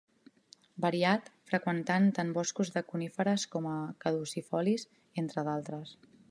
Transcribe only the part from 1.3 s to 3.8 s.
freqüentant tant boscos de coníferes com